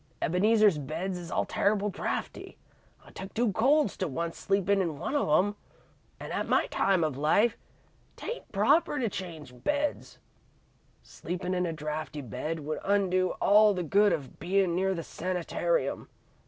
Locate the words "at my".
6.31-6.65